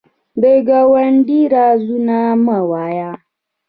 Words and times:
د 0.41 0.43
ګاونډي 0.67 1.41
رازونه 1.53 2.17
مه 2.45 2.59
وایه 2.69 3.11